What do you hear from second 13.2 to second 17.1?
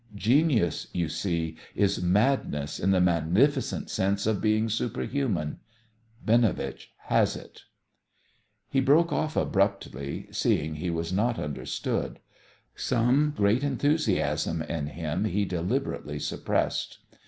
great enthusiasm in him he deliberately suppressed.